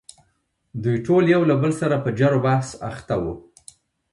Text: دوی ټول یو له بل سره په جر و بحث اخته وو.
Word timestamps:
دوی 0.83 0.97
ټول 1.05 1.23
یو 1.33 1.41
له 1.49 1.55
بل 1.61 1.71
سره 1.81 1.95
په 2.03 2.09
جر 2.19 2.33
و 2.37 2.43
بحث 2.47 2.67
اخته 2.91 3.15
وو. 3.21 3.33